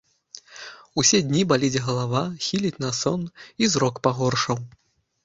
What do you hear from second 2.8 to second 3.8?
на сон, і